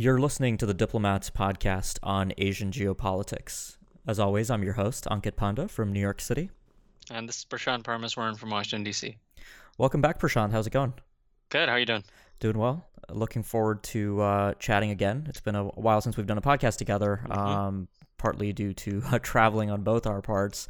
[0.00, 3.76] You're listening to the Diplomats podcast on Asian geopolitics.
[4.06, 6.48] As always, I'm your host, Ankit Panda from New York City.
[7.10, 9.18] And this is Prashant Parameswaran from Washington, D.C.
[9.76, 10.52] Welcome back, Prashant.
[10.52, 10.94] How's it going?
[11.50, 11.68] Good.
[11.68, 12.02] How are you doing?
[12.38, 12.88] Doing well.
[13.10, 15.26] Looking forward to uh, chatting again.
[15.28, 17.38] It's been a while since we've done a podcast together, mm-hmm.
[17.38, 20.66] um, partly due to uh, traveling on both our parts.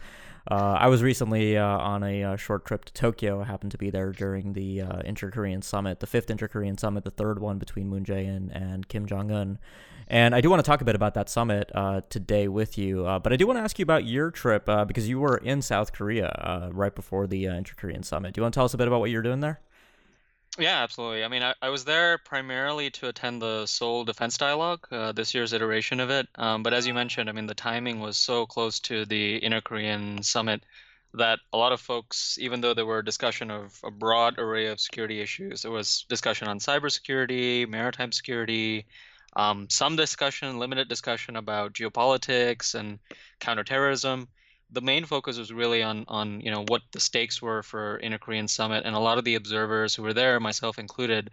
[0.49, 3.41] Uh, I was recently uh, on a uh, short trip to Tokyo.
[3.41, 7.11] I happened to be there during the uh, Inter-Korean Summit, the fifth Inter-Korean Summit, the
[7.11, 9.59] third one between Moon Jae-in and Kim Jong-un.
[10.09, 13.07] And I do want to talk a bit about that summit uh, today with you.
[13.07, 15.63] Uh, but I do want to ask you about your trip because you were in
[15.63, 18.35] South Korea right before the Inter-Korean Summit.
[18.35, 19.61] Do you want to tell us a bit about what you're doing there?
[20.59, 21.25] Yeah, absolutely.
[21.25, 25.33] I mean, I, I was there primarily to attend the Seoul Defense Dialogue, uh, this
[25.33, 26.29] year's iteration of it.
[26.35, 30.23] Um, but as you mentioned, I mean, the timing was so close to the Inter-Korean
[30.23, 30.65] Summit
[31.15, 34.81] that a lot of folks, even though there were discussion of a broad array of
[34.81, 38.87] security issues, there was discussion on cybersecurity, maritime security,
[39.37, 42.99] um, some discussion, limited discussion about geopolitics and
[43.39, 44.29] counterterrorism
[44.73, 48.49] the main focus was really on on you know what the stakes were for Inter-Korean
[48.49, 51.31] Summit, and a lot of the observers who were there, myself included,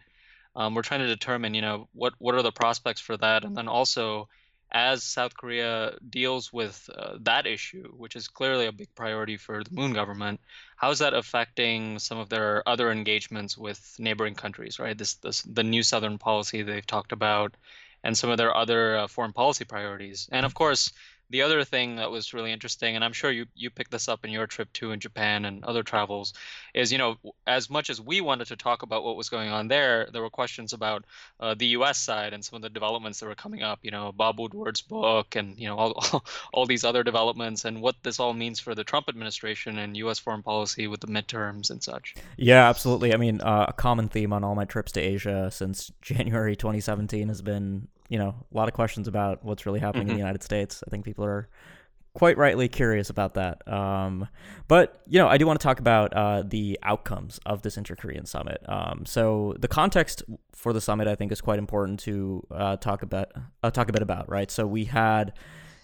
[0.56, 3.56] um, were trying to determine you know what what are the prospects for that, and
[3.56, 4.28] then also
[4.72, 9.64] as South Korea deals with uh, that issue, which is clearly a big priority for
[9.64, 10.42] the Moon government,
[10.76, 14.98] how is that affecting some of their other engagements with neighboring countries, right?
[14.98, 17.56] This, this the new Southern policy they've talked about,
[18.04, 20.92] and some of their other uh, foreign policy priorities, and of course
[21.30, 24.24] the other thing that was really interesting, and I'm sure you you picked this up
[24.24, 26.34] in your trip too in Japan and other travels,
[26.74, 29.68] is you know as much as we wanted to talk about what was going on
[29.68, 31.06] there, there were questions about
[31.40, 31.98] uh, the U.S.
[31.98, 33.80] side and some of the developments that were coming up.
[33.84, 37.82] You know, Bob Woodward's book and you know all all, all these other developments and
[37.82, 40.20] what this all means for the Trump administration and U.S.
[40.20, 42.16] foreign policy with the midterms and such.
[42.38, 43.14] Yeah, absolutely.
[43.14, 47.28] I mean, uh, a common theme on all my trips to Asia since January 2017
[47.28, 50.12] has been you know, a lot of questions about what's really happening mm-hmm.
[50.12, 50.28] in the mm-hmm.
[50.28, 50.84] United States.
[50.86, 51.50] I think people are
[52.18, 53.66] quite rightly curious about that.
[53.72, 54.28] Um,
[54.68, 58.26] but you know, I do want to talk about uh, the outcomes of this inter-Korean
[58.26, 58.58] summit.
[58.68, 63.04] Um, so the context for the summit, I think, is quite important to uh, talk
[63.04, 63.32] about.
[63.62, 64.50] Uh, talk a bit about, right?
[64.50, 65.34] So we had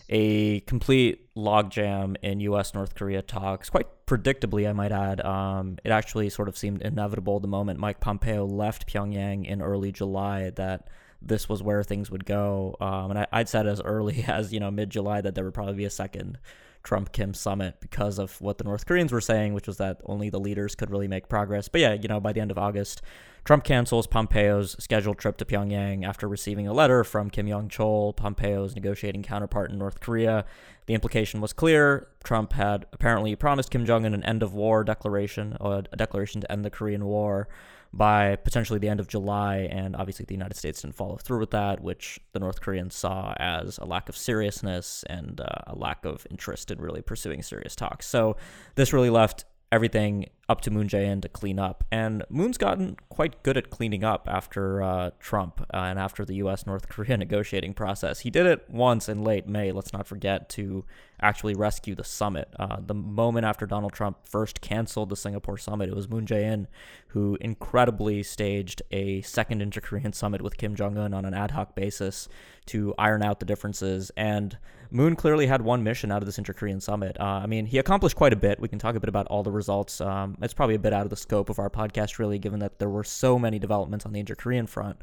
[0.09, 2.73] a complete logjam in U.S.
[2.73, 5.21] North Korea talks, quite predictably, I might add.
[5.21, 9.91] Um, it actually sort of seemed inevitable the moment Mike Pompeo left Pyongyang in early
[9.91, 10.87] July that
[11.25, 12.75] this was where things would go.
[12.79, 15.53] Um, and I, would said as early as you know mid July that there would
[15.53, 16.37] probably be a second
[16.83, 20.29] Trump Kim summit because of what the North Koreans were saying, which was that only
[20.29, 21.69] the leaders could really make progress.
[21.69, 23.01] But yeah, you know, by the end of August,
[23.45, 28.15] Trump cancels Pompeo's scheduled trip to Pyongyang after receiving a letter from Kim Yong Chol,
[28.15, 30.45] Pompeo's negotiating counterpart in North Korea.
[30.85, 32.07] The implication was clear.
[32.23, 36.51] Trump had apparently promised Kim Jong un an end of war declaration, a declaration to
[36.51, 37.47] end the Korean War
[37.93, 39.69] by potentially the end of July.
[39.71, 43.33] And obviously, the United States didn't follow through with that, which the North Koreans saw
[43.37, 47.75] as a lack of seriousness and uh, a lack of interest in really pursuing serious
[47.75, 48.07] talks.
[48.07, 48.35] So
[48.75, 51.83] this really left everything up to Moon Jae-in to clean up.
[51.91, 56.35] And Moon's gotten quite good at cleaning up after uh, Trump uh, and after the
[56.35, 56.67] U.S.
[56.67, 58.19] North Korea negotiating process.
[58.19, 60.85] He did it once in late May, let's not forget, to
[61.19, 62.49] actually rescue the summit.
[62.59, 66.67] Uh, the moment after Donald Trump first canceled the Singapore summit, it was Moon Jae-in
[67.07, 72.27] who incredibly staged a second inter-Korean summit with Kim Jong-un on an ad hoc basis
[72.67, 74.11] to iron out the differences.
[74.15, 74.57] And
[74.89, 77.17] Moon clearly had one mission out of this inter-Korean summit.
[77.19, 78.59] Uh, I mean, he accomplished quite a bit.
[78.59, 79.99] We can talk a bit about all the results.
[80.01, 82.79] Um, it's probably a bit out of the scope of our podcast, really, given that
[82.79, 84.97] there were so many developments on the inter Korean front.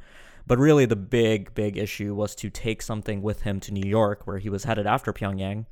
[0.46, 4.26] But really, the big, big issue was to take something with him to New York,
[4.26, 5.66] where he was headed after Pyongyang,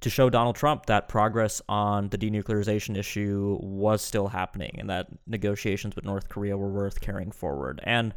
[0.00, 5.08] to show Donald Trump that progress on the denuclearization issue was still happening and that
[5.26, 7.80] negotiations with North Korea were worth carrying forward.
[7.82, 8.14] And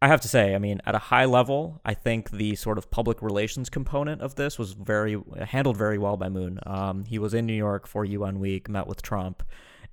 [0.00, 2.90] I have to say, I mean, at a high level, I think the sort of
[2.90, 6.60] public relations component of this was very handled very well by Moon.
[6.64, 9.42] Um, he was in New York for UN Week, met with Trump,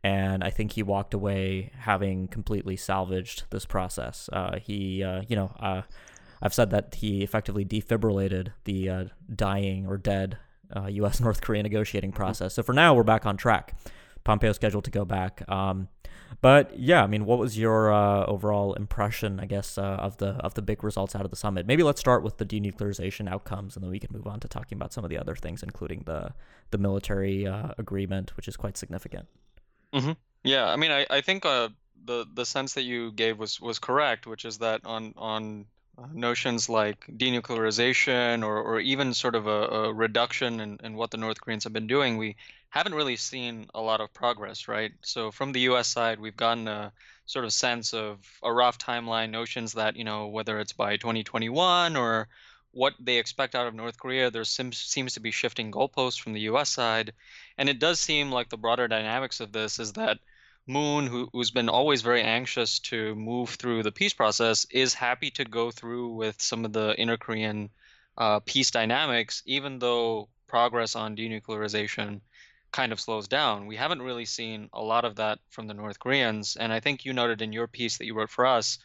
[0.05, 4.29] and I think he walked away having completely salvaged this process.
[4.31, 5.81] Uh, he, uh, you know, uh,
[6.43, 9.05] I've said that he effectively defibrillated the uh,
[9.35, 10.37] dying or dead
[10.89, 11.19] U.S.
[11.19, 12.17] Uh, North Korea negotiating mm-hmm.
[12.17, 12.53] process.
[12.53, 13.75] So for now, we're back on track.
[14.23, 15.41] Pompeo scheduled to go back.
[15.49, 15.87] Um,
[16.39, 20.53] but yeah, I mean, what was your uh, overall impression, I guess, of the of
[20.53, 21.65] the big results out of the summit?
[21.65, 24.77] Maybe let's start with the denuclearization outcomes, and then we can move on to talking
[24.77, 26.33] about some of the other things, including the
[26.69, 29.27] the military agreement, which is quite significant.
[29.93, 30.11] Mm-hmm.
[30.43, 31.69] Yeah, I mean, I, I think uh,
[32.05, 35.65] the the sense that you gave was was correct, which is that on on
[35.97, 41.09] uh, notions like denuclearization or, or even sort of a, a reduction in, in what
[41.11, 42.35] the North Koreans have been doing, we
[42.69, 44.91] haven't really seen a lot of progress, right?
[45.01, 46.91] So from the US side, we've gotten a
[47.25, 51.95] sort of sense of a rough timeline, notions that, you know, whether it's by 2021
[51.95, 52.27] or
[52.75, 56.41] what they expect out of North Korea, there seems, to be shifting goalposts from the
[56.41, 57.13] US side.
[57.57, 60.19] And it does seem like the broader dynamics of this is that
[60.67, 65.29] Moon, who, who's been always very anxious to move through the peace process, is happy
[65.31, 67.69] to go through with some of the inter Korean
[68.17, 72.21] uh, peace dynamics, even though progress on denuclearization
[72.71, 73.67] kind of slows down.
[73.67, 76.57] We haven't really seen a lot of that from the North Koreans.
[76.57, 78.79] And I think you noted in your piece that you wrote for us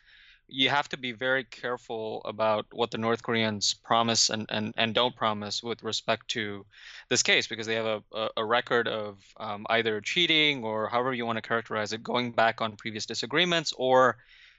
[0.51, 4.95] you have to be very careful about what the North Koreans promise and, and, and
[4.95, 6.67] don't promise with respect to
[7.09, 11.25] this case because they have a, a, record of um, either cheating or however you
[11.25, 14.17] want to characterize it, going back on previous disagreements or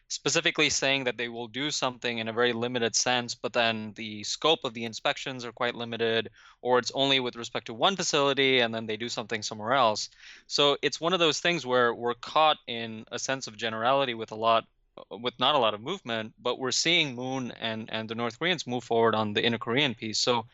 [0.07, 4.23] specifically saying that they will do something in a very limited sense, but then the
[4.23, 6.29] scope of the inspections are quite limited,
[6.61, 10.09] or it's only with respect to one facility and then they do something somewhere else.
[10.47, 14.31] So it's one of those things where we're caught in a sense of generality with
[14.31, 14.65] a lot
[15.09, 18.67] with not a lot of movement, but we're seeing Moon and and the North Koreans
[18.67, 20.19] move forward on the inter Korean peace.
[20.19, 20.45] So,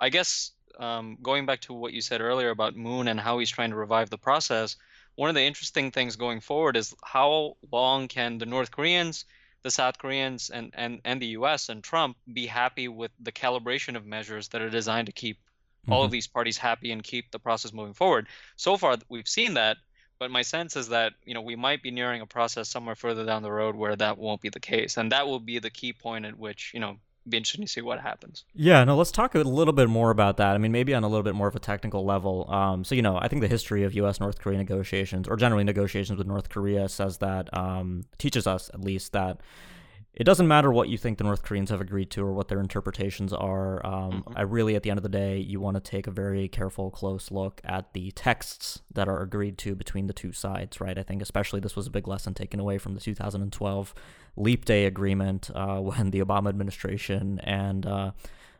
[0.00, 3.50] I guess um, going back to what you said earlier about Moon and how he's
[3.50, 4.76] trying to revive the process,
[5.16, 9.24] one of the interesting things going forward is how long can the North Koreans,
[9.62, 11.68] the South Koreans, and and and the U.S.
[11.68, 15.92] and Trump be happy with the calibration of measures that are designed to keep mm-hmm.
[15.92, 16.12] all of mm-hmm.
[16.12, 18.28] these parties happy and keep the process moving forward.
[18.56, 19.78] So far, we've seen that
[20.18, 23.24] but my sense is that you know we might be nearing a process somewhere further
[23.24, 25.92] down the road where that won't be the case and that will be the key
[25.92, 26.96] point at which you know
[27.28, 28.44] be interesting to see what happens.
[28.54, 30.54] Yeah, no, let's talk a little bit more about that.
[30.54, 32.50] I mean, maybe on a little bit more of a technical level.
[32.50, 34.20] Um, so, you know, I think the history of U.S.
[34.20, 38.80] North Korea negotiations, or generally negotiations with North Korea, says that, um, teaches us at
[38.80, 39.40] least that
[40.18, 42.58] it doesn't matter what you think the North Koreans have agreed to or what their
[42.58, 43.86] interpretations are.
[43.86, 44.32] Um, mm-hmm.
[44.36, 46.90] I really, at the end of the day, you want to take a very careful,
[46.90, 50.98] close look at the texts that are agreed to between the two sides, right?
[50.98, 53.94] I think especially this was a big lesson taken away from the 2012
[54.36, 58.10] Leap Day agreement uh, when the Obama administration and uh,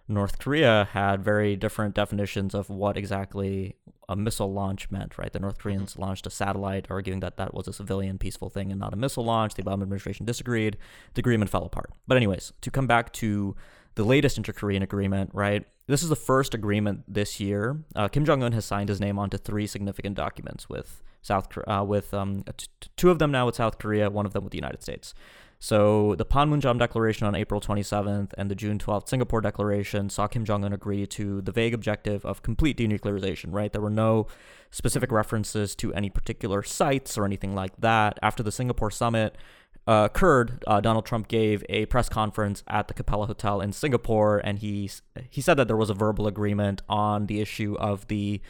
[0.06, 3.74] North Korea had very different definitions of what exactly
[4.08, 5.32] a missile launch meant, right?
[5.32, 5.58] The North.
[5.58, 6.02] Koreans mm-hmm.
[6.02, 9.24] launched a satellite, arguing that that was a civilian, peaceful thing and not a missile
[9.24, 9.54] launch.
[9.54, 10.76] The Obama administration disagreed.
[11.14, 11.90] The agreement fell apart.
[12.06, 13.54] But, anyways, to come back to
[13.94, 15.66] the latest inter Korean agreement, right?
[15.86, 17.82] This is the first agreement this year.
[17.96, 21.84] Uh, Kim Jong Un has signed his name onto three significant documents with South, uh,
[21.86, 24.58] with um, t- two of them now with South Korea, one of them with the
[24.58, 25.14] United States.
[25.60, 30.44] So the Panmunjom Declaration on April 27th and the June 12th Singapore Declaration saw Kim
[30.44, 33.72] Jong Un agree to the vague objective of complete denuclearization, right?
[33.72, 34.28] There were no
[34.70, 38.18] specific references to any particular sites or anything like that.
[38.22, 39.36] After the Singapore summit
[39.88, 44.38] uh, occurred, uh, Donald Trump gave a press conference at the Capella Hotel in Singapore,
[44.38, 44.90] and he
[45.28, 48.40] he said that there was a verbal agreement on the issue of the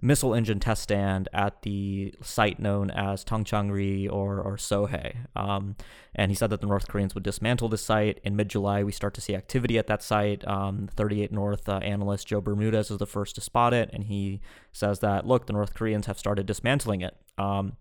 [0.00, 5.16] missile engine test stand at the site known as Tongchang-ri or, or Sohae.
[5.34, 5.76] Um,
[6.14, 8.20] and he said that the North Koreans would dismantle the site.
[8.24, 10.46] In mid July, we start to see activity at that site.
[10.46, 14.40] Um, 38 North uh, analyst Joe Bermudez is the first to spot it, and he
[14.72, 17.16] says that, look, the North Koreans have started dismantling it.
[17.38, 17.76] Um,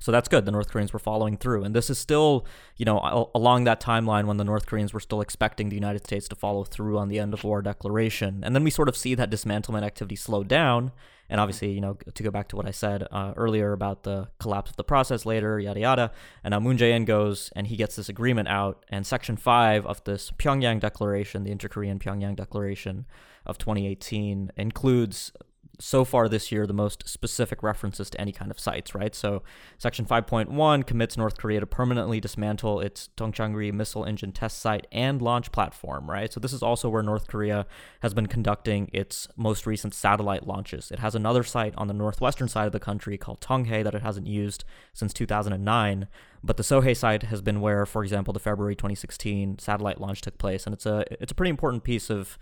[0.00, 0.44] so that's good.
[0.44, 1.64] The North Koreans were following through.
[1.64, 2.46] And this is still,
[2.76, 6.28] you know, along that timeline when the North Koreans were still expecting the United States
[6.28, 8.42] to follow through on the end of war declaration.
[8.44, 10.92] And then we sort of see that dismantlement activity slow down.
[11.30, 14.28] And obviously, you know, to go back to what I said uh, earlier about the
[14.40, 16.12] collapse of the process later, yada yada.
[16.42, 18.84] And now Moon Jae-in goes and he gets this agreement out.
[18.88, 23.06] And Section 5 of this Pyongyang Declaration, the Inter Korean Pyongyang Declaration
[23.44, 25.32] of 2018, includes
[25.80, 29.14] so far this year the most specific references to any kind of sites, right?
[29.14, 29.42] So
[29.78, 35.22] Section 5.1 commits North Korea to permanently dismantle its Tongchang-ri missile engine test site and
[35.22, 36.32] launch platform, right?
[36.32, 37.66] So this is also where North Korea
[38.00, 40.90] has been conducting its most recent satellite launches.
[40.90, 44.02] It has another site on the northwestern side of the country called Tonghae that it
[44.02, 46.08] hasn't used since 2009,
[46.42, 50.38] but the Sohae site has been where, for example, the February 2016 satellite launch took
[50.38, 52.38] place, and it's a it's a pretty important piece of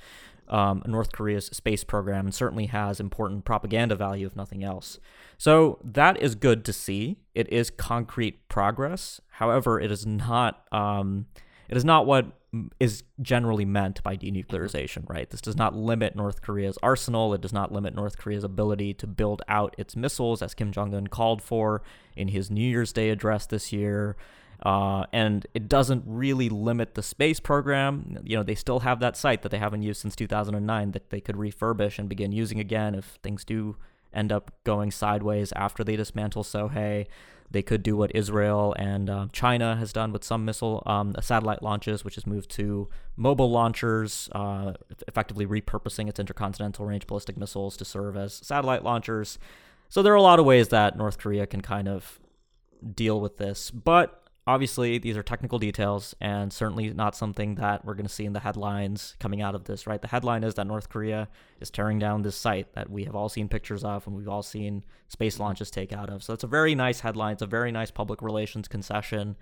[0.49, 4.99] um, North Korea's space program and certainly has important propaganda value, if nothing else.
[5.39, 7.19] So that is good to see.
[7.35, 9.21] It is concrete progress.
[9.33, 10.65] However, it is not.
[10.73, 11.27] Um,
[11.69, 12.27] it is not what
[12.81, 15.29] is generally meant by denuclearization, right?
[15.29, 17.35] This does not limit North Korea's arsenal.
[17.35, 20.95] It does not limit North Korea's ability to build out its missiles, as Kim Jong
[20.95, 21.83] un called for
[22.15, 24.17] in his New Year's Day address this year.
[24.63, 28.19] Uh, and it doesn't really limit the space program.
[28.25, 31.21] You know, they still have that site that they haven't used since 2009 that they
[31.21, 33.77] could refurbish and begin using again if things do
[34.13, 37.07] end up going sideways after they dismantle Sohae.
[37.49, 41.63] They could do what Israel and uh, China has done with some missile um, satellite
[41.63, 44.73] launches, which has moved to mobile launchers, uh,
[45.07, 49.39] effectively repurposing its intercontinental range ballistic missiles to serve as satellite launchers.
[49.89, 52.19] So there are a lot of ways that North Korea can kind of
[52.95, 57.95] deal with this, but obviously these are technical details and certainly not something that we're
[57.95, 60.01] going to see in the headlines coming out of this right?
[60.01, 61.29] The headline is that north korea
[61.61, 64.43] is tearing down this site that we have all seen pictures of and we've all
[64.43, 66.23] seen space launches take out of.
[66.23, 67.35] So it's a very nice headline.
[67.35, 69.37] It's a very nice public relations concession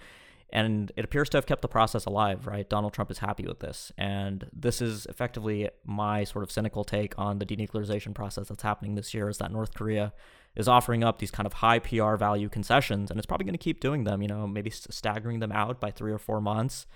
[0.51, 2.69] and it appears to have kept the process alive right?
[2.71, 7.19] Donald trump is happy with this and this is effectively my sort of cynical take
[7.19, 10.15] on the denuclearization process that's happening this year is that north korea
[10.57, 13.59] is offering up these kind of high PR value concessions, and it's probably going to
[13.59, 14.23] keep doing them.
[14.23, 16.87] You know, maybe staggering them out by three or four months,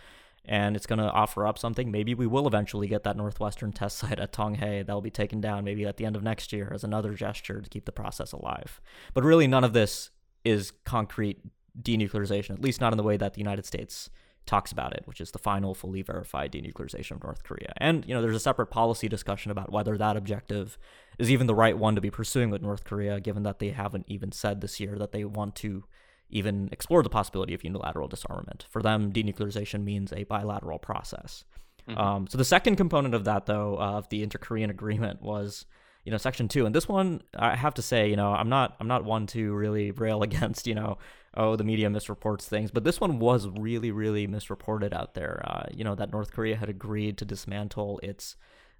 [0.45, 1.91] and it's going to offer up something.
[1.91, 5.41] Maybe we will eventually get that Northwestern test site at Tonghae that will be taken
[5.41, 8.33] down maybe at the end of next year as another gesture to keep the process
[8.33, 8.81] alive.
[9.15, 10.11] But really, none of this
[10.45, 11.41] is concrete
[11.81, 14.11] denuclearization, at least not in the way that the United States
[14.47, 17.73] talks about it, which is the final fully verified denuclearization of North Korea.
[17.77, 20.79] And, you know, there's a separate policy discussion about whether that objective
[21.19, 24.07] is even the right one to be pursuing with North Korea, given that they haven't
[24.09, 25.85] even said this year that they want to
[26.31, 28.67] even explore the possibility of unilateral disarmament.
[28.71, 31.45] For them, denuclearization means a bilateral process.
[31.89, 31.99] Mm-hmm.
[31.99, 35.65] Um, so the second component of that, though, uh, of the inter-Korean agreement was,
[36.05, 38.77] you know, Section Two, and this one I have to say, you know, I'm not
[38.79, 40.99] I'm not one to really rail against, you know,
[41.35, 42.71] oh, the media misreports things.
[42.71, 45.43] But this one was really, really misreported out there.
[45.45, 48.37] Uh, you know, that North Korea had agreed to dismantle its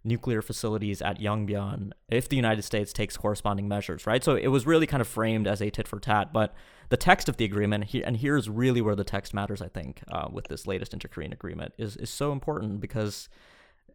[0.09, 4.25] nuclear facilities at Yongbyon if the United States takes corresponding measures, right?
[4.25, 6.33] So it was really kind of framed as a tit for tat.
[6.33, 6.55] But
[6.89, 10.29] the text of the agreement, and here's really where the text matters, I think, uh,
[10.33, 13.29] with this latest inter-Korean agreement, is, is so important because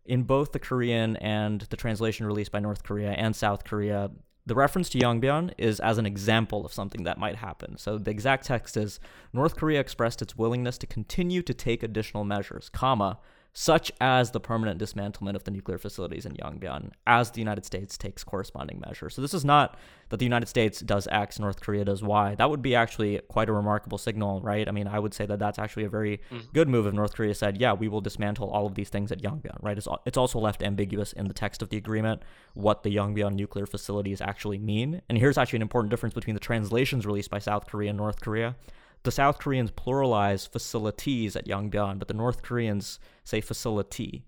[0.06, 4.12] in both the Korean and the translation released by North Korea and South Korea,
[4.46, 7.78] the reference to Yongbyon is as an example of something that might happen.
[7.78, 9.00] So the exact text is
[9.32, 13.20] North Korea expressed its willingness to continue to take additional measures, comma,
[13.54, 17.98] such as the permanent dismantlement of the nuclear facilities in Yongbyon, as the United States
[17.98, 19.14] takes corresponding measures.
[19.14, 19.78] So this is not
[20.10, 22.34] that the United States does X, North Korea does Y.
[22.36, 24.68] That would be actually quite a remarkable signal, right?
[24.68, 26.48] I mean, I would say that that's actually a very mm-hmm.
[26.54, 29.22] good move if North Korea said, yeah, we will dismantle all of these things at
[29.22, 29.78] Yongbyon, right?
[29.78, 32.24] It's, it's also left ambiguous in the text of the agreement
[32.56, 35.04] what the Yongbyon nuclear facilities actually mean.
[35.10, 38.20] And here's actually an important difference between the translations released by South Korea and North
[38.20, 38.56] Korea
[39.04, 44.26] the South Koreans pluralize facilities at Yongbyon, but the North Koreans say facility,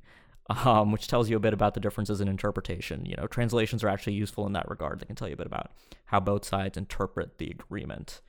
[0.49, 3.05] um, which tells you a bit about the differences in interpretation.
[3.05, 4.99] You know, translations are actually useful in that regard.
[4.99, 5.71] They can tell you a bit about
[6.05, 8.21] how both sides interpret the agreement.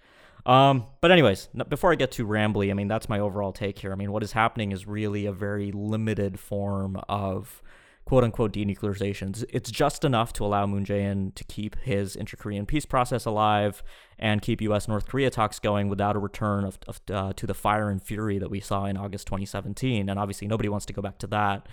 [0.46, 3.92] Um, but anyways, before I get too rambly, I mean that's my overall take here.
[3.92, 7.62] I mean what is happening is really a very limited form of
[8.06, 9.44] quote unquote denuclearization.
[9.50, 13.82] It's just enough to allow Moon Jae-in to keep his inter-Korean peace process alive
[14.18, 14.88] and keep U.S.
[14.88, 18.38] North Korea talks going without a return of, of uh, to the fire and fury
[18.38, 20.08] that we saw in August 2017.
[20.08, 21.68] And obviously, nobody wants to go back to that.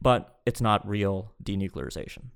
[0.00, 2.30] But it's not real denuclearization.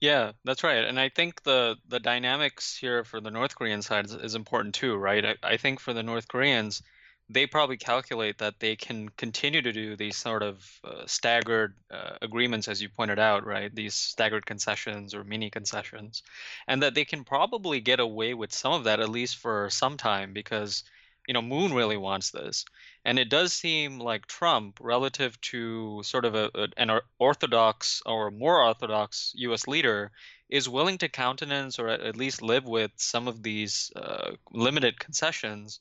[0.00, 0.84] Yeah, that's right.
[0.84, 4.74] And I think the the dynamics here for the North Korean side is, is important
[4.74, 5.24] too, right?
[5.24, 6.82] I, I think for the North Koreans,
[7.28, 12.16] they probably calculate that they can continue to do these sort of uh, staggered uh,
[12.22, 13.74] agreements, as you pointed out, right?
[13.74, 16.22] These staggered concessions or mini concessions,
[16.68, 19.96] and that they can probably get away with some of that at least for some
[19.96, 20.84] time because,
[21.26, 22.64] you know, Moon really wants this.
[23.04, 28.30] And it does seem like Trump, relative to sort of a, a an orthodox or
[28.30, 29.66] more orthodox U.S.
[29.66, 30.12] leader,
[30.48, 35.80] is willing to countenance or at least live with some of these uh, limited concessions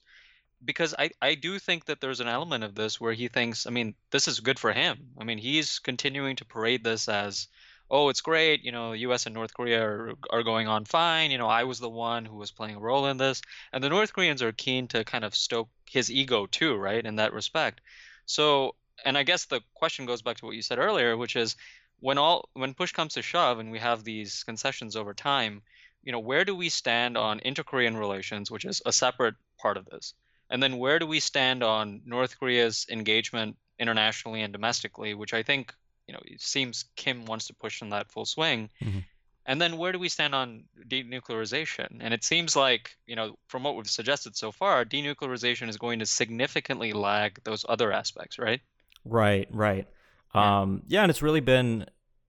[0.66, 3.70] because I, I do think that there's an element of this where he thinks, I
[3.70, 5.12] mean, this is good for him.
[5.18, 7.48] I mean, he's continuing to parade this as,
[7.90, 11.32] oh, it's great, you know, US and North Korea are, are going on fine.
[11.32, 13.42] You know, I was the one who was playing a role in this.
[13.72, 17.18] And the North Koreans are keen to kind of stoke his ego too, right, in
[17.18, 17.82] that respect.
[18.26, 21.56] So, and I guess the question goes back to what you said earlier, which is
[22.00, 25.62] when all when push comes to shove and we have these concessions over time,
[26.04, 29.86] you know, where do we stand on inter-Korean relations, which is a separate part of
[29.86, 30.14] this?
[30.50, 35.44] And then where do we stand on North Korea's engagement internationally and domestically, which I
[35.44, 35.74] think,
[36.08, 38.70] you know, it seems Kim wants to push in that full swing.
[38.82, 39.00] Mm-hmm.
[39.48, 41.98] And then where do we stand on denuclearization?
[42.00, 46.00] And it seems like, you know, from what we've suggested so far, denuclearization is going
[46.00, 48.62] to significantly lag those other aspects, right?
[49.04, 49.88] Right, right.
[50.34, 51.86] Yeah, um, yeah and it's really been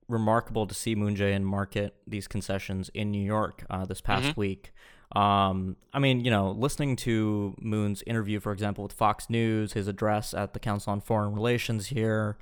[0.08, 4.40] remarkable to see Moon Jae-in market these concessions in New York uh, this past mm-hmm.
[4.40, 4.72] week.
[5.14, 9.88] Um, I mean, you know, listening to Moon's interview, for example, with Fox News, his
[9.88, 12.36] address at the Council on Foreign Relations here,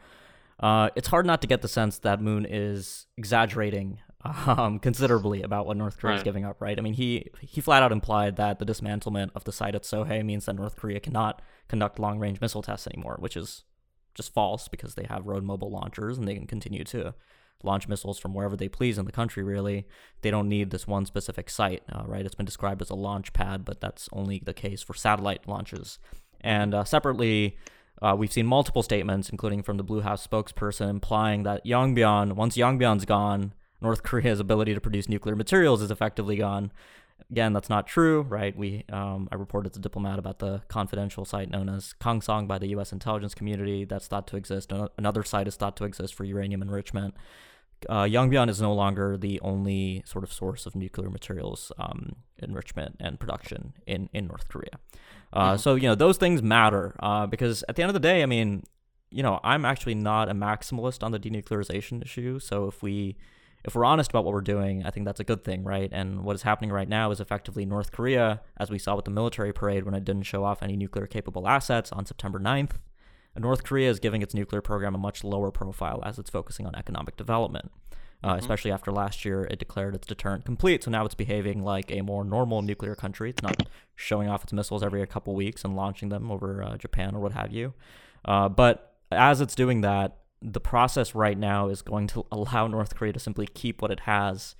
[0.60, 3.98] uh, it's hard not to get the sense that Moon is exaggerating
[4.46, 6.24] um, considerably about what North Korea is Right.
[6.24, 6.60] giving up.
[6.60, 6.78] Right?
[6.78, 10.24] I mean, he he flat out implied that the dismantlement of the site at Sohae
[10.24, 13.64] means that North Korea cannot conduct long range missile tests anymore, which is
[14.14, 17.14] just false because they have road mobile launchers and they can continue to
[17.62, 19.42] launch missiles from wherever they please in the country.
[19.42, 19.86] Really,
[20.22, 21.82] they don't need this one specific site.
[21.90, 22.26] Uh, right?
[22.26, 25.98] It's been described as a launch pad, but that's only the case for satellite launches.
[26.40, 27.56] And uh, separately,
[28.02, 32.56] uh, we've seen multiple statements, including from the Blue House spokesperson, implying that Yongbyon, once
[32.56, 36.72] Yongbyon's gone, North Korea's ability to produce nuclear materials is effectively gone.
[37.30, 38.56] Again, that's not true, right?
[38.56, 42.68] We, um, I reported to Diplomat about the confidential site known as Kangson by the
[42.68, 42.92] U.S.
[42.92, 44.72] intelligence community that's thought to exist.
[44.98, 47.14] Another site is thought to exist for uranium enrichment.
[47.88, 52.96] Uh, Yongbyon is no longer the only sort of source of nuclear materials um, enrichment
[53.00, 54.78] and production in, in North Korea.
[55.32, 55.60] Uh, Mhm.
[55.60, 58.26] So, you know, those things matter uh, because at the end of the day, I
[58.26, 58.62] mean,
[59.10, 62.38] you know, I'm actually not a maximalist on the denuclearization issue.
[62.38, 63.16] So if we
[63.64, 65.88] if we're honest about what we're doing, I think that's a good thing, right?
[65.92, 69.10] And what is happening right now is effectively North Korea, as we saw with the
[69.10, 72.72] military parade when it didn't show off any nuclear capable assets on September 9th.
[73.36, 76.74] North Korea is giving its nuclear program a much lower profile as it's focusing on
[76.76, 77.72] economic development.
[78.22, 78.38] Uh, Mhm.
[78.38, 80.82] Especially after last year, it declared its deterrent complete.
[80.84, 83.30] So now it's behaving like a more normal nuclear country.
[83.30, 87.14] It's not showing off its missiles every couple weeks and launching them over uh, Japan
[87.14, 87.74] or what have you.
[88.24, 92.94] Uh, but as it's doing that, the process right now is going to allow North
[92.94, 94.54] Korea to simply keep what it has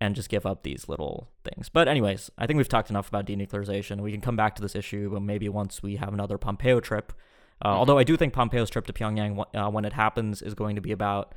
[0.00, 1.68] and just give up these little things.
[1.68, 4.00] But anyways, I think we've talked enough about denuclearization.
[4.00, 7.12] We can come back to this issue, but maybe once we have another Pompeo trip.
[7.60, 7.76] Uh, Mhm.
[7.76, 10.80] Although I do think Pompeo's trip to Pyongyang, uh, when it happens, is going to
[10.82, 11.34] be about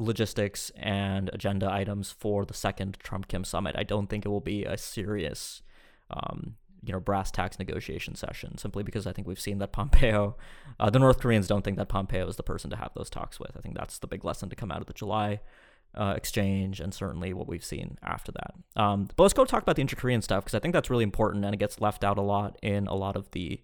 [0.00, 3.76] logistics and agenda items for the second Trump Kim summit.
[3.78, 5.62] I don't think it will be a serious,
[6.10, 8.58] um, you know, brass tacks negotiation session.
[8.58, 10.36] Simply because I think we've seen that Pompeo,
[10.80, 13.38] uh, the North Koreans don't think that Pompeo is the person to have those talks
[13.38, 13.56] with.
[13.56, 15.40] I think that's the big lesson to come out of the July
[15.94, 18.54] uh, exchange and certainly what we've seen after that.
[18.80, 21.44] Um, but let's go talk about the inter-Korean stuff because I think that's really important
[21.44, 23.60] and it gets left out a lot in a lot of the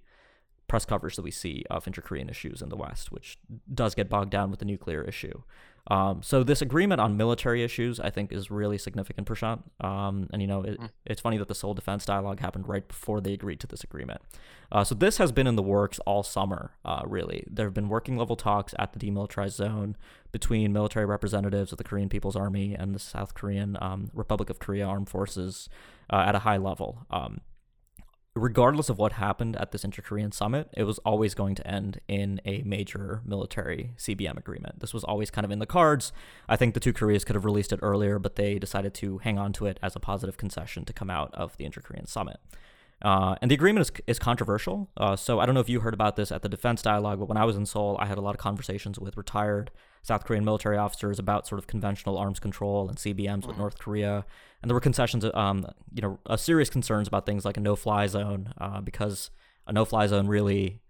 [0.69, 3.39] press coverage that we see of inter-Korean issues in the West, which
[3.73, 5.43] does get bogged down with the nuclear issue.
[5.91, 9.63] Um, so this agreement on military issues, I think, is really significant, Prashant.
[9.83, 10.91] Um, and you know, it, Mm.
[11.07, 14.21] it's funny that the Seoul Defense Dialogue happened right before they agreed to this agreement.
[14.71, 16.73] Uh, so this has been in the works all summer.
[16.85, 19.97] Uh, really, there have been working level talks at the demilitarized zone
[20.31, 24.59] between military representatives of the Korean People's Army and the South Korean um, Republic of
[24.59, 25.71] Korea Armed Forces
[26.11, 27.07] uh, at a high level.
[28.39, 32.41] Regardless of what happened at this inter-Korean summit, it was always going to end in
[32.45, 34.79] a major military CBM agreement.
[34.79, 36.13] This was always kind of in the cards.
[36.49, 39.39] I think the two Koreas could have released it earlier, but they decided to hang
[39.39, 42.39] on to it as a positive concession to come out of the inter-Korean summit.
[43.03, 44.91] Uh, and the agreement is, is controversial.
[44.97, 47.29] Uh, so I don't know if you heard about this at the defense dialogue, but
[47.29, 49.71] when I was in Seoul, I had a lot of conversations with retired
[50.03, 53.61] South Korean military officers about sort of conventional arms control and CBMs with Mhm.
[53.61, 54.25] North Korea.
[54.63, 58.07] And there were concessions, um, you know, uh, serious concerns about things like a no-fly
[58.09, 59.31] zone, uh, because
[59.67, 60.81] a no-fly zone really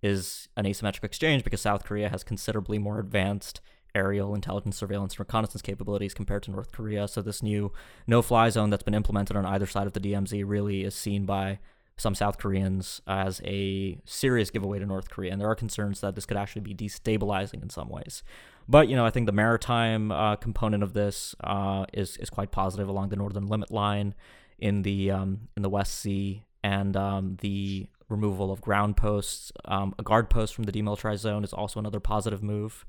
[0.00, 3.60] is an asymmetric exchange because South Korea has considerably more advanced
[3.94, 7.08] aerial intelligence, surveillance, and reconnaissance capabilities compared to North Korea.
[7.08, 7.72] So this new
[8.06, 11.58] no-fly zone that's been implemented on either side of the DMZ really is seen by
[11.96, 16.14] some South Koreans as a serious giveaway to North Korea, and there are concerns that
[16.14, 18.22] this could actually be destabilizing in some ways.
[18.68, 22.52] But you know, I think the maritime uh, component of this uh, is is quite
[22.52, 24.14] positive along the northern limit line
[24.58, 29.94] in the um, in the West Sea, and um, the removal of ground posts, um,
[29.98, 32.86] a guard post from the demilitarized zone is also another positive move.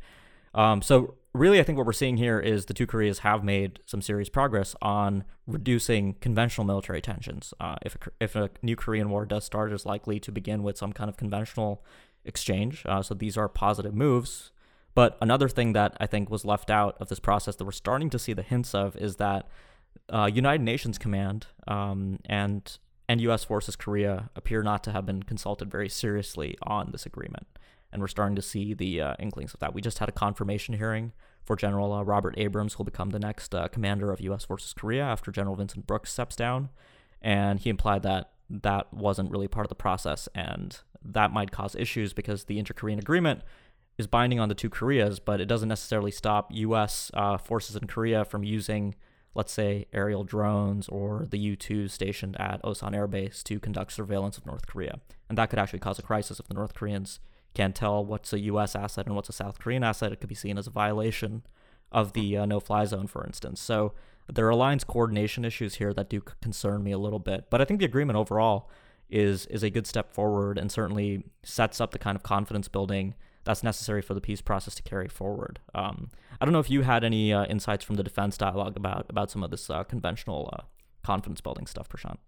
[0.53, 3.79] Um, so really, I think what we're seeing here is the two Koreas have made
[3.85, 7.53] some serious progress on reducing conventional military tensions.
[7.59, 10.63] Uh, if a, if a new Korean war does start, it is likely to begin
[10.63, 11.83] with some kind of conventional
[12.25, 12.83] exchange.
[12.85, 14.51] Uh, so these are positive moves.
[14.95, 18.09] But another thing that I think was left out of this process that we're starting
[18.09, 19.47] to see the hints of is that
[20.09, 23.43] uh, United Nations Command um, and and U.S.
[23.43, 27.47] Forces Korea appear not to have been consulted very seriously on this agreement,
[27.91, 29.73] and we're starting to see the uh, inklings of that.
[29.73, 33.19] We just had a confirmation hearing for General uh, Robert Abrams, who will become the
[33.19, 34.45] next uh, commander of U.S.
[34.45, 36.69] Forces Korea after General Vincent Brooks steps down,
[37.21, 41.75] and he implied that that wasn't really part of the process, and that might cause
[41.75, 43.41] issues because the inter-Korean agreement
[43.97, 47.11] is binding on the two Koreas, but it doesn't necessarily stop U.S.
[47.13, 48.95] Uh, forces in Korea from using,
[49.35, 53.91] let's say, aerial drones or the U 2 stationed at Osan Air Base to conduct
[53.91, 54.99] surveillance of North Korea.
[55.27, 57.19] And that could actually cause a crisis if the North Koreans
[57.59, 58.73] can't tell what's a U.S.
[58.73, 60.13] asset and what's a South Korean asset.
[60.13, 61.43] It could be seen as a violation
[61.91, 63.59] of the uh, no fly zone, for instance.
[63.59, 63.91] So
[64.31, 67.49] there are alliance coordination issues here that do concern me a little bit.
[67.49, 68.69] But I think the agreement overall
[69.09, 73.13] is is a good step forward and certainly sets up the kind of confidence building
[73.43, 75.59] that's necessary for the peace process to carry forward.
[75.75, 79.05] Um, I don't know if you had any uh, insights from the defense dialogue about
[79.09, 80.61] about some of this uh, conventional uh,
[81.03, 82.19] confidence building stuff, Prashant.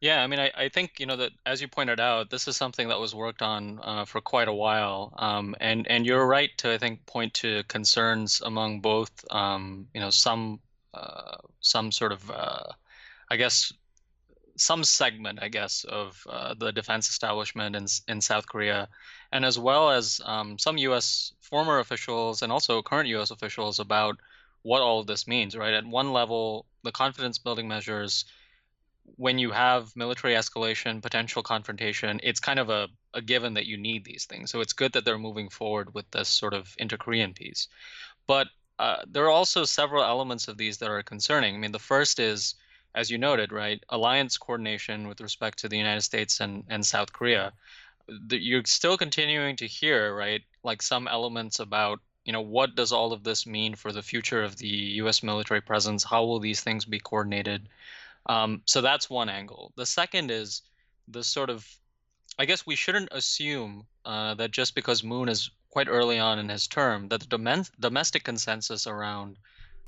[0.00, 2.56] Yeah, I mean, I, I think you know that as you pointed out, this is
[2.56, 6.50] something that was worked on uh, for quite a while, um, and and you're right
[6.58, 10.60] to I think point to concerns among both um, you know some
[10.92, 12.64] uh, some sort of uh,
[13.30, 13.72] I guess
[14.56, 18.88] some segment I guess of uh, the defense establishment in in South Korea,
[19.32, 21.32] and as well as um, some U.S.
[21.40, 23.30] former officials and also current U.S.
[23.30, 24.18] officials about
[24.62, 25.56] what all of this means.
[25.56, 28.26] Right at one level, the confidence building measures
[29.16, 33.76] when you have military escalation, potential confrontation, it's kind of a, a given that you
[33.76, 34.50] need these things.
[34.50, 37.68] So it's good that they're moving forward with this sort of inter-Korean peace.
[38.26, 41.54] But uh, there are also several elements of these that are concerning.
[41.54, 42.56] I mean, the first is,
[42.94, 47.12] as you noted, right, alliance coordination with respect to the United States and, and South
[47.12, 47.52] Korea.
[48.08, 52.92] The, you're still continuing to hear, right, like some elements about, you know, what does
[52.92, 55.22] all of this mean for the future of the U.S.
[55.22, 56.04] military presence?
[56.04, 57.68] How will these things be coordinated?
[58.28, 59.72] Um, so that's one angle.
[59.76, 60.62] The second is
[61.08, 61.66] the sort of,
[62.38, 66.48] I guess we shouldn't assume uh, that just because Moon is quite early on in
[66.48, 69.36] his term, that the domestic consensus around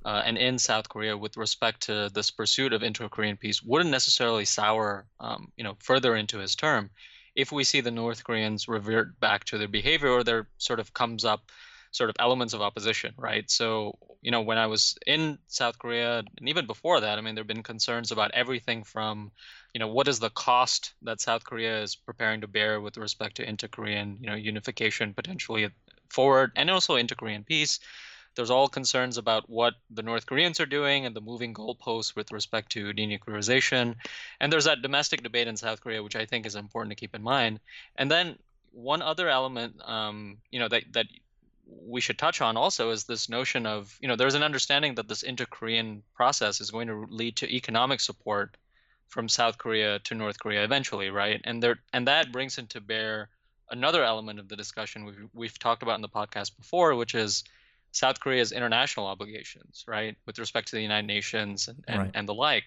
[0.05, 4.44] uh, and in South Korea with respect to this pursuit of inter-Korean peace wouldn't necessarily
[4.44, 6.90] sour, um, you know, further into his term,
[7.35, 10.94] if we see the North Koreans revert back to their behavior or there sort of
[10.94, 11.51] comes up
[11.90, 13.51] sort of elements of opposition, right?
[13.51, 17.35] So, you know, when I was in South Korea and even before that, I mean,
[17.35, 19.31] there have been concerns about everything from,
[19.74, 23.37] you know, what is the cost that South Korea is preparing to bear with respect
[23.37, 25.68] to inter-Korean, you know, unification potentially
[26.09, 27.81] forward and also inter-Korean peace.
[28.35, 32.31] There's all concerns about what the North Koreans are doing and the moving goalposts with
[32.31, 33.96] respect to denuclearization.
[34.40, 37.16] And there's that domestic debate in South Korea, which I think is important to keep
[37.16, 37.59] in mind.
[37.96, 38.38] And then
[38.72, 41.07] one other element, um, you know, that that
[41.68, 45.09] we should touch on also is this notion of you know there's an understanding that
[45.09, 48.57] this inter-Korean process is going to lead to economic support
[49.09, 51.40] from South Korea to North Korea eventually, right?
[51.44, 53.28] And there and that brings into bear
[53.70, 57.44] another element of the discussion we've, we've talked about in the podcast before, which is
[57.92, 62.11] South Korea's international obligations, right, with respect to the United Nations and, and, right.
[62.14, 62.64] and the like.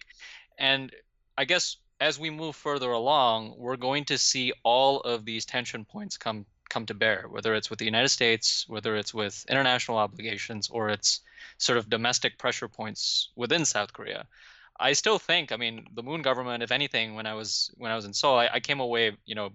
[0.57, 0.91] And
[1.37, 5.85] I guess as we move further along, we're going to see all of these tension
[5.85, 9.97] points come come to bear, whether it's with the United States, whether it's with international
[9.97, 11.21] obligations, or it's
[11.57, 14.25] sort of domestic pressure points within South Korea.
[14.79, 17.95] I still think, I mean, the Moon government, if anything, when I was when I
[17.95, 19.49] was in Seoul, I, I came away, you know,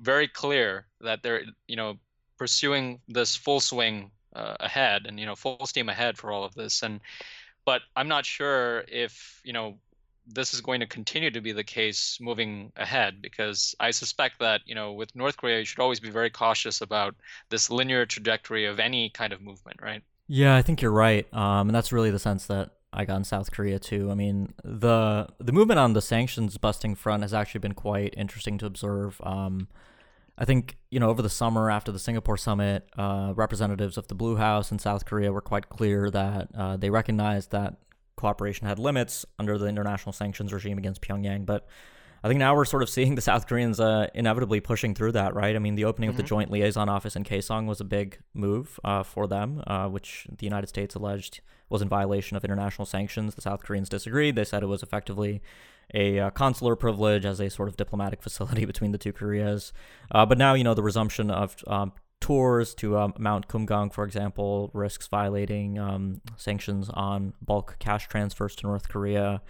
[0.00, 1.98] very clear that they're, you know,
[2.38, 6.54] pursuing this full swing uh, ahead and you know full steam ahead for all of
[6.54, 6.82] this.
[6.82, 7.00] And
[7.64, 9.78] but I'm not sure if you know
[10.26, 14.62] this is going to continue to be the case moving ahead because I suspect that
[14.64, 17.14] you know with North Korea you should always be very cautious about
[17.50, 20.02] this linear trajectory of any kind of movement, right?
[20.26, 23.24] Yeah, I think you're right, um, and that's really the sense that I got in
[23.24, 24.10] South Korea too.
[24.10, 28.56] I mean, the the movement on the sanctions busting front has actually been quite interesting
[28.58, 29.20] to observe.
[29.22, 29.68] Um,
[30.38, 34.14] I think you know over the summer after the Singapore summit, uh, representatives of the
[34.14, 37.74] Blue House in South Korea were quite clear that uh, they recognized that
[38.16, 41.46] cooperation had limits under the international sanctions regime against Pyongyang.
[41.46, 41.66] But
[42.24, 45.34] I think now we're sort of seeing the South Koreans uh, inevitably pushing through that,
[45.34, 45.54] right?
[45.54, 46.14] I mean, the opening mm-hmm.
[46.14, 46.28] of the mm-hmm.
[46.28, 50.46] joint liaison office in Kaesong was a big move uh, for them, uh, which the
[50.46, 53.34] United States alleged was in violation of international sanctions.
[53.34, 54.36] The South Koreans disagreed.
[54.36, 55.42] They said it was effectively
[55.92, 59.74] a uh, consular privilege as a sort of diplomatic facility between the two Koreas.
[60.10, 61.92] Uh, but now, you know, the resumption of um,
[62.24, 68.56] tours to um, Mount Kumgang, for example, risks violating um, sanctions on bulk cash transfers
[68.56, 69.42] to North Korea.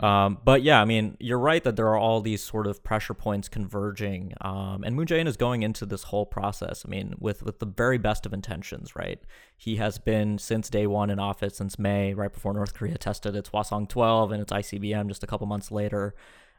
[0.00, 3.12] Um, but yeah, I mean, you're right that there are all these sort of pressure
[3.12, 6.84] points converging, um, and Moon Jae-in is going into this whole process.
[6.86, 9.20] I mean, with with the very best of intentions, right?
[9.54, 13.36] He has been since day one in office, since May, right before North Korea tested
[13.36, 16.14] its Hwasong 12 and its ICBM just a couple months later.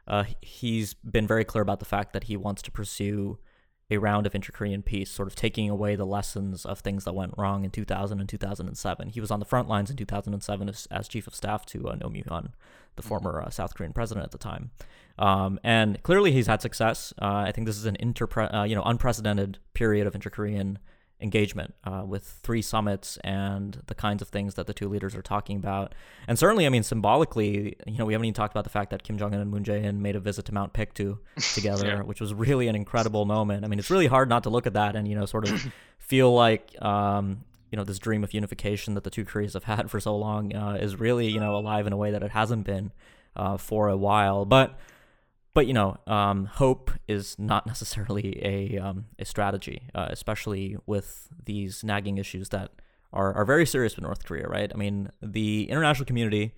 [0.06, 3.38] Uh, he's been very clear about the fact that he wants to pursue
[3.90, 7.34] a round of inter-Korean peace, sort of taking away the lessons of things that went
[7.38, 9.08] wrong in 2000 and 2007.
[9.08, 11.96] He was on the front lines in 2007 as, as chief of staff to uh,
[12.02, 12.52] Roh Moo-hyun,
[12.96, 13.08] the mm-hmm.
[13.08, 14.70] former uh, South Korean president at the time.
[15.18, 17.14] Um, and clearly he's had success.
[17.20, 20.78] Uh, I think this is an inter, uh, you know, unprecedented period of inter-Korean
[21.20, 25.22] engagement uh, with three summits and the kinds of things that the two leaders are
[25.22, 25.94] talking about.
[26.28, 29.02] And certainly, I mean, symbolically, you know, we haven't even talked about the fact that
[29.02, 31.18] Kim Jong un and Moon Jae-in made a visit to Mount Paektu
[31.54, 32.02] together, yeah.
[32.02, 33.64] which was really an incredible moment.
[33.64, 35.72] I mean, it's really hard not to look at that and, you know, sort of
[35.98, 39.90] feel like, um, you know, this dream of unification that the two Koreas have had
[39.90, 42.64] for so long uh, is really, you know, alive in a way that it hasn't
[42.64, 42.92] been
[43.36, 44.44] uh, for a while.
[44.44, 44.78] But
[45.58, 51.26] but you know, um, hope is not necessarily a um, a strategy, uh, especially with
[51.46, 52.70] these nagging issues that
[53.12, 54.70] are are very serious with North Korea, right?
[54.72, 56.54] I mean, the international community,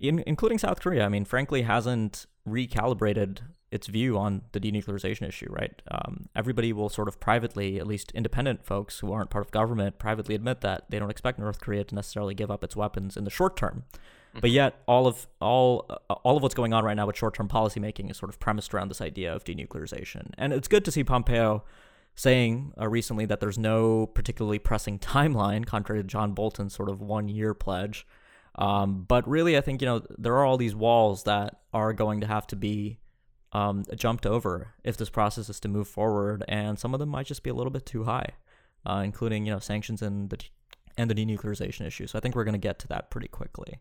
[0.00, 3.40] in, including South Korea, I mean, frankly, hasn't recalibrated
[3.70, 5.82] its view on the denuclearization issue, right?
[5.90, 9.98] Um, everybody will sort of privately, at least independent folks who aren't part of government,
[9.98, 13.24] privately admit that they don't expect North Korea to necessarily give up its weapons in
[13.24, 13.84] the short term.
[14.32, 14.40] Mm-hmm.
[14.40, 17.48] But yet, all of all uh, all of what's going on right now with short-term
[17.48, 21.04] policymaking is sort of premised around this idea of denuclearization, and it's good to see
[21.04, 21.64] Pompeo
[22.14, 27.00] saying uh, recently that there's no particularly pressing timeline, contrary to John Bolton's sort of
[27.00, 28.06] one-year pledge.
[28.54, 32.20] Um, but really, I think you know there are all these walls that are going
[32.20, 32.98] to have to be
[33.52, 37.26] um, jumped over if this process is to move forward, and some of them might
[37.26, 38.30] just be a little bit too high,
[38.86, 40.38] uh, including you know sanctions and the
[40.96, 42.06] and the denuclearization issue.
[42.06, 43.80] So I think we're going to get to that pretty quickly.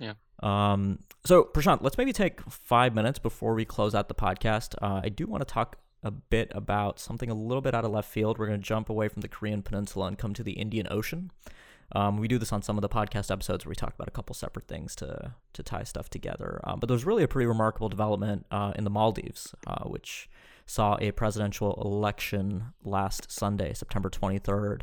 [0.00, 0.14] Yeah.
[0.42, 0.98] Um.
[1.24, 4.74] So Prashant, let's maybe take five minutes before we close out the podcast.
[4.82, 7.90] Uh, I do want to talk a bit about something a little bit out of
[7.90, 8.38] left field.
[8.38, 11.30] We're going to jump away from the Korean Peninsula and come to the Indian Ocean.
[11.92, 14.12] Um, we do this on some of the podcast episodes where we talk about a
[14.12, 16.60] couple separate things to to tie stuff together.
[16.64, 20.30] Um, but there's really a pretty remarkable development uh, in the Maldives, uh, which
[20.66, 24.82] saw a presidential election last Sunday, September 23rd.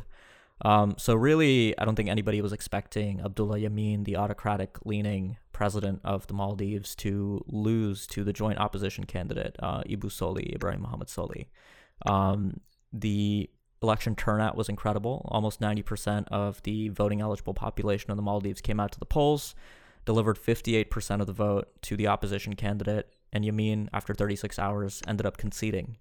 [0.62, 6.26] Um, so really, I don't think anybody was expecting Abdullah Yameen, the autocratic-leaning president of
[6.26, 11.46] the Maldives, to lose to the joint opposition candidate uh, Ibu Solih, Ibrahim Mohamed Solih.
[12.06, 12.60] Um,
[12.92, 13.48] the
[13.82, 15.28] election turnout was incredible.
[15.30, 19.54] Almost 90% of the voting eligible population of the Maldives came out to the polls,
[20.04, 25.26] delivered 58% of the vote to the opposition candidate, and Yameen, after 36 hours, ended
[25.26, 25.98] up conceding.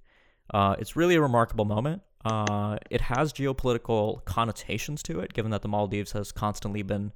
[0.51, 2.01] Uh, it's really a remarkable moment.
[2.25, 7.13] Uh, it has geopolitical connotations to it, given that the Maldives has constantly been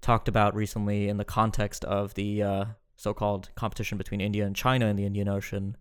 [0.00, 2.64] talked about recently in the context of the uh,
[2.96, 5.76] so called competition between India and China in the Indian Ocean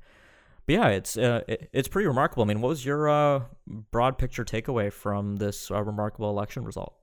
[0.67, 2.43] but yeah, it's uh, it, it's pretty remarkable.
[2.43, 6.93] I mean, what was your uh, broad picture takeaway from this uh, remarkable election result?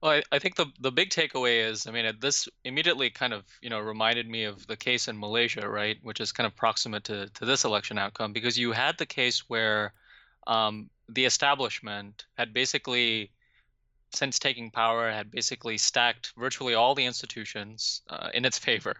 [0.00, 3.44] Well, I, I think the the big takeaway is, I mean, this immediately kind of
[3.60, 7.02] you know reminded me of the case in Malaysia, right, which is kind of proximate
[7.04, 9.92] to to this election outcome because you had the case where
[10.48, 13.30] um, the establishment had basically
[14.12, 18.96] since taking power, had basically stacked virtually all the institutions uh, in its favor,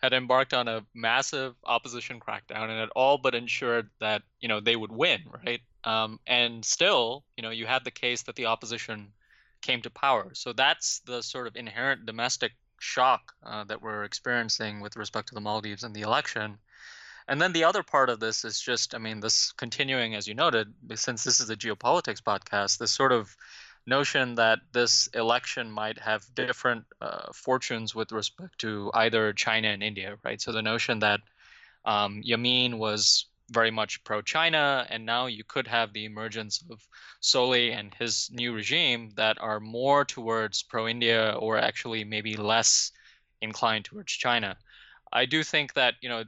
[0.00, 4.60] had embarked on a massive opposition crackdown, and had all but ensured that you know
[4.60, 5.60] they would win, right?
[5.84, 9.08] Um, and still, you know, you had the case that the opposition
[9.62, 10.30] came to power.
[10.34, 15.34] So that's the sort of inherent domestic shock uh, that we're experiencing with respect to
[15.34, 16.58] the Maldives and the election.
[17.28, 20.34] And then the other part of this is just, I mean, this continuing, as you
[20.34, 23.36] noted, since this is a geopolitics podcast, this sort of
[23.86, 29.82] notion that this election might have different uh, fortunes with respect to either China and
[29.82, 30.40] India, right?
[30.40, 31.20] So the notion that
[31.84, 36.80] um, Yameen was very much pro-China, and now you could have the emergence of
[37.20, 42.92] Solih and his new regime that are more towards pro-India or actually maybe less
[43.40, 44.56] inclined towards China.
[45.12, 46.24] I do think that you know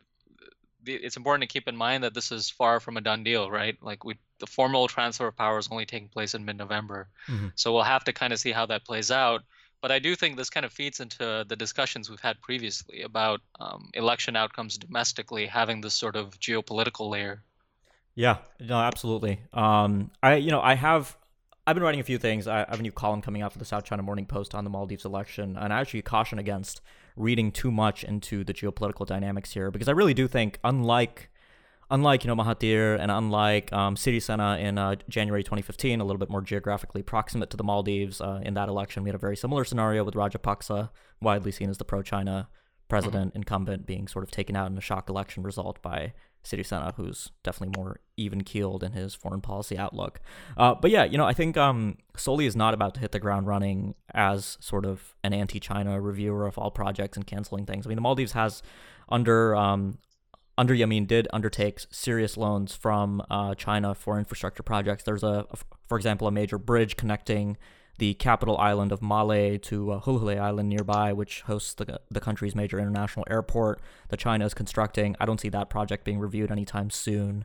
[0.87, 3.77] it's important to keep in mind that this is far from a done deal, right?
[3.83, 7.09] Like we the formal transfer of power is only taking place in mid-November.
[7.29, 7.49] Mm-hmm.
[7.55, 9.43] So we'll have to kind of see how that plays out.
[9.81, 13.43] But I do think this kind of feeds into the discussions we've had previously about
[13.61, 17.43] um, election outcomes domestically having this sort of geopolitical layer.
[18.15, 19.41] Yeah, no, absolutely.
[19.53, 21.17] Um, I, you know, I have,
[21.67, 22.49] I've been writing a few things.
[22.49, 24.71] I have a new column coming out for the South China Morning Post on the
[24.71, 26.81] Maldives election, and I actually caution against
[27.17, 31.31] reading too much into the geopolitical dynamics here because I really do think, unlike
[31.91, 36.31] unlike you know Mahathir and unlike um, Sirisena in uh, January 2015, a little bit
[36.31, 38.21] more geographically proximate to the Maldives.
[38.21, 41.79] Uh, in that election, we had a very similar scenario with Rajapaksa, widely seen as
[41.79, 42.49] the pro-China
[42.89, 43.39] president mm-hmm.
[43.39, 46.13] incumbent, being sort of taken out in a shock election result by
[46.45, 50.21] Sirisena, who's definitely more even-keeled in his foreign policy outlook.
[50.57, 53.19] Uh, but yeah, you know, I think um, Solih is not about to hit the
[53.19, 57.87] ground running as sort of an anti-China reviewer of all projects and canceling things.
[57.87, 58.63] I mean, the Maldives has
[59.09, 59.99] under um,
[60.57, 65.03] under Yameen did undertake serious loans from uh, China for infrastructure projects.
[65.03, 65.47] There's a,
[65.89, 67.57] for example, a major bridge connecting
[67.99, 72.55] the capital island of Male to uh, Hulhulé Island nearby, which hosts the, the country's
[72.55, 75.15] major international airport that China is constructing.
[75.21, 77.45] I don't see that project being reviewed anytime soon.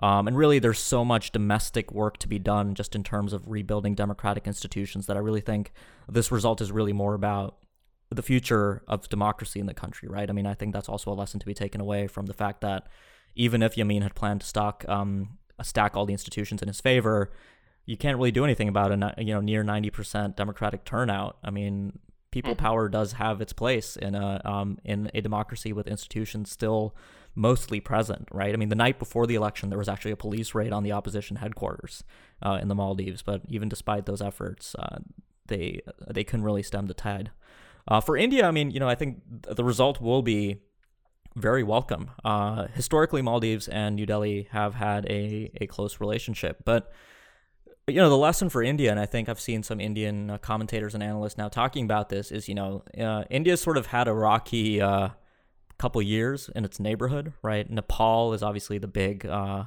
[0.00, 3.48] Um, and really, there's so much domestic work to be done just in terms of
[3.48, 5.72] rebuilding democratic institutions that I really think
[6.08, 7.56] this result is really more about
[8.10, 10.30] the future of democracy in the country, right?
[10.30, 12.60] I mean, I think that's also a lesson to be taken away from the fact
[12.60, 12.86] that
[13.34, 17.30] even if Yameen had planned to stock um, stack all the institutions in his favor,
[17.88, 21.38] you can't really do anything about a you know near ninety percent Democratic turnout.
[21.42, 21.98] I mean,
[22.30, 22.66] people mm-hmm.
[22.66, 26.94] power does have its place in a um, in a democracy with institutions still
[27.34, 28.52] mostly present, right?
[28.52, 30.92] I mean, the night before the election, there was actually a police raid on the
[30.92, 32.04] opposition headquarters
[32.42, 34.98] uh, in the Maldives, but even despite those efforts, uh,
[35.46, 37.30] they they couldn't really stem the tide.
[37.90, 40.58] Uh, for India, I mean, you know, I think the result will be
[41.36, 42.10] very welcome.
[42.22, 46.92] Uh, historically, Maldives and New Delhi have had a, a close relationship, but
[47.94, 50.94] you know the lesson for India, and I think I've seen some Indian uh, commentators
[50.94, 54.14] and analysts now talking about this, is you know uh, India's sort of had a
[54.14, 55.10] rocky uh,
[55.78, 57.68] couple years in its neighborhood, right?
[57.68, 59.64] Nepal is obviously the big uh,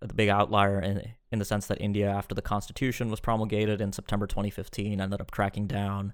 [0.00, 3.92] the big outlier in in the sense that India, after the constitution was promulgated in
[3.92, 6.12] September 2015, ended up cracking down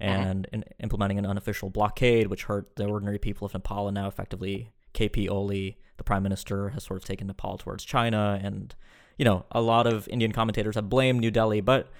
[0.00, 0.10] uh-huh.
[0.10, 3.88] and in, implementing an unofficial blockade, which hurt the ordinary people of Nepal.
[3.88, 8.38] And now, effectively, KP Oli, the prime minister, has sort of taken Nepal towards China.
[8.40, 8.74] And,
[9.20, 11.60] you know, a lot of Indian commentators have blamed New Delhi.
[11.60, 11.90] But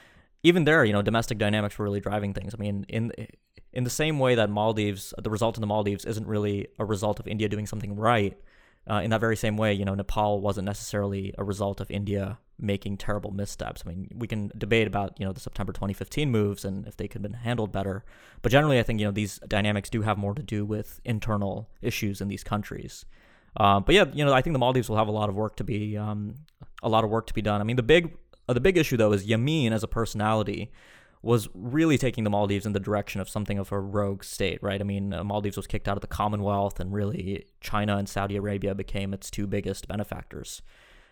[0.43, 2.55] even there, you know, domestic dynamics were really driving things.
[2.55, 3.13] I mean, in
[3.75, 7.21] in the same way that Maldives, the result in the Maldives isn't really a result
[7.21, 8.41] of India doing something right,
[8.91, 12.39] uh, in that very same way, you know, Nepal wasn't necessarily a result of India
[12.59, 13.83] making terrible missteps.
[13.85, 17.07] I mean, we can debate about you know the September 2015 moves and if they
[17.07, 18.03] could have been handled better,
[18.41, 21.69] but generally, I think you know these dynamics do have more to do with internal
[21.83, 23.05] issues in these countries.
[23.57, 25.57] Uh, but yeah, you know, I think the Maldives will have a lot of work
[25.57, 26.35] to be um,
[26.83, 27.61] a lot of work to be done.
[27.61, 28.17] I mean, the big
[28.49, 30.71] uh, the big issue though is Yameen as a personality
[31.23, 34.81] was really taking the Maldives in the direction of something of a rogue state, right?
[34.81, 38.37] I mean, uh, Maldives was kicked out of the Commonwealth, and really China and Saudi
[38.37, 40.63] Arabia became its two biggest benefactors.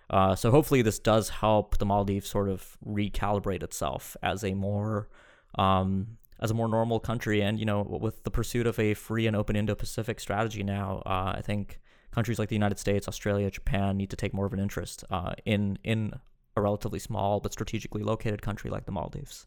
[0.08, 5.08] Uh, so hopefully, this does help the Maldives sort of recalibrate itself as a more
[5.56, 9.26] um, as a more normal country, and you know, with the pursuit of a free
[9.26, 13.96] and open Indo-Pacific strategy now, uh, I think countries like the United States, Australia, Japan
[13.96, 16.14] need to take more of an interest uh, in in
[16.56, 19.46] a relatively small but strategically located country like the Maldives.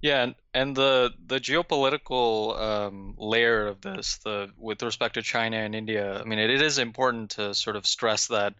[0.00, 5.58] Yeah, and, and the the geopolitical um, layer of this, the with respect to China
[5.58, 8.54] and India, I mean, it, it is important to sort of stress that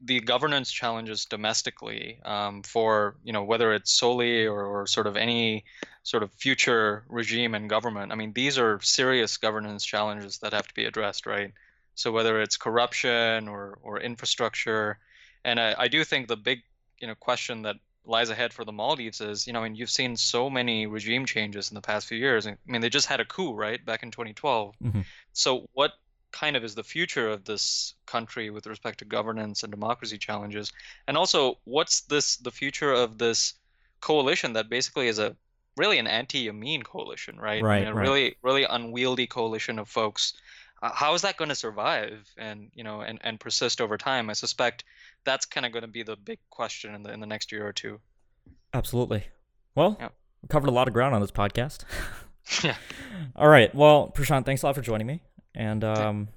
[0.00, 5.16] the governance challenges domestically um, for you know whether it's Solih or, or sort of
[5.16, 5.64] any
[6.02, 8.12] sort of future regime and government.
[8.12, 11.52] I mean, these are serious governance challenges that have to be addressed, right?
[11.94, 14.98] So whether it's corruption or or infrastructure,
[15.44, 16.62] and I, I do think the big
[16.98, 17.76] you know question that
[18.06, 21.24] lies ahead for the Maldives is, you know, I mean, you've seen so many regime
[21.24, 22.46] changes in the past few years.
[22.46, 24.74] I mean, they just had a coup, right, back in 2012.
[24.82, 25.00] Mm-hmm.
[25.32, 25.92] So, what
[26.32, 30.72] kind of is the future of this country with respect to governance and democracy challenges?
[31.08, 33.54] And also, what's this the future of this
[34.00, 35.34] coalition that basically is a
[35.76, 37.62] really an anti-Yameen coalition, right?
[37.62, 37.76] Right.
[37.76, 38.02] I mean, a right.
[38.02, 40.34] really, really unwieldy coalition of folks.
[40.82, 44.30] Uh, how is that going to survive and you know and, and persist over time?
[44.30, 44.84] I suspect
[45.24, 47.66] that's kind of going to be the big question in the in the next year
[47.66, 48.00] or two.
[48.72, 49.24] Absolutely.
[49.74, 50.08] Well, yeah.
[50.42, 51.84] we covered a lot of ground on this podcast.
[52.62, 52.76] yeah.
[53.36, 53.74] All right.
[53.74, 55.22] Well, Prashant, thanks a lot for joining me.
[55.54, 56.28] And um,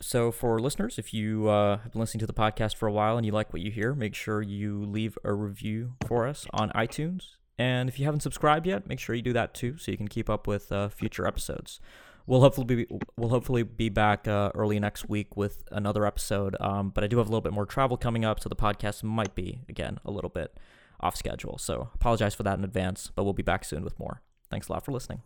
[0.00, 3.16] so, for listeners, if you uh, have been listening to the podcast for a while
[3.16, 6.70] and you like what you hear, make sure you leave a review for us on
[6.70, 7.30] iTunes.
[7.58, 10.08] And if you haven't subscribed yet, make sure you do that too, so you can
[10.08, 11.80] keep up with uh, future episodes
[12.26, 16.56] we'll hopefully be we'll hopefully be back uh, early next week with another episode.
[16.60, 19.02] Um, but I do have a little bit more travel coming up, so the podcast
[19.02, 20.58] might be again a little bit
[21.00, 21.58] off schedule.
[21.58, 24.22] So apologize for that in advance, but we'll be back soon with more.
[24.50, 25.22] Thanks a lot for listening.